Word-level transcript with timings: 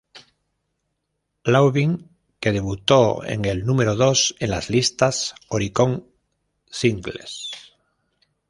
Loving", 1.43 2.09
que 2.39 2.51
debutó 2.51 3.23
en 3.23 3.45
el 3.45 3.67
número 3.67 3.95
dos 3.95 4.33
en 4.39 4.49
las 4.49 4.71
listas 4.71 5.35
Oricon 5.47 6.07
singles. 6.65 7.51